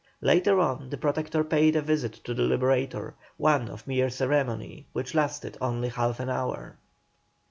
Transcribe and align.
Later 0.21 0.59
on 0.59 0.89
the 0.89 0.97
Protector 0.97 1.43
paid 1.43 1.75
a 1.75 1.81
visit 1.83 2.13
to 2.23 2.33
the 2.33 2.41
Liberator, 2.41 3.13
one 3.37 3.69
of 3.69 3.85
mere 3.85 4.09
ceremony, 4.09 4.87
which 4.93 5.13
lasted 5.13 5.59
only 5.61 5.89
half 5.89 6.19
an 6.19 6.27
hour. 6.27 6.79